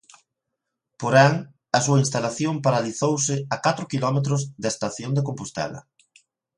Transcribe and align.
Porén, 1.01 1.33
a 1.77 1.79
súa 1.85 2.01
instalación 2.03 2.55
paralizouse 2.65 3.35
a 3.55 3.57
catro 3.65 3.89
quilómetros 3.91 4.41
da 4.61 4.69
estación 4.75 5.11
de 5.13 5.25
Compostela. 5.27 5.79